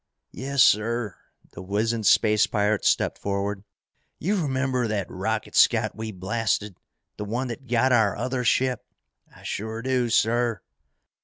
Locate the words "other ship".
8.17-8.83